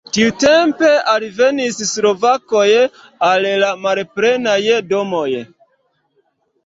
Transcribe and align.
Tiutempe 0.15 0.87
alvenis 1.11 1.77
slovakoj 1.91 2.65
al 3.29 3.47
la 3.65 3.71
malplenaj 3.85 4.59
domoj. 4.95 5.29